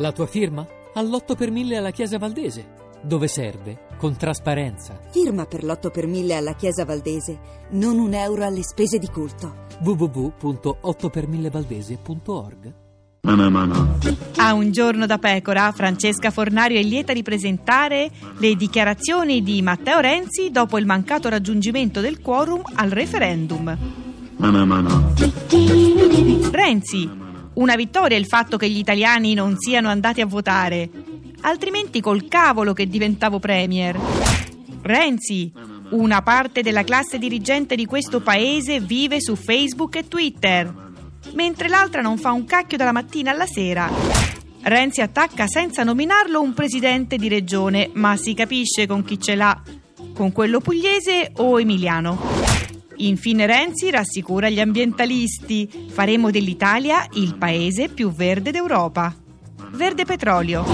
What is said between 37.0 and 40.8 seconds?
dirigente di questo paese vive su Facebook e Twitter,